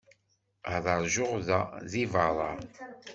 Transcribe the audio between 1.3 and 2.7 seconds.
da, deg beṛṛa.